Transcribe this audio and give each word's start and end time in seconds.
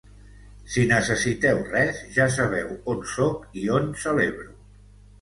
Si 0.75 0.85
necessiteu 0.91 1.61
res, 1.69 2.01
ja 2.17 2.29
sabeu 2.39 2.75
on 2.97 3.07
sóc 3.15 3.49
i 3.65 3.71
on 3.79 3.97
celebro. 4.09 4.53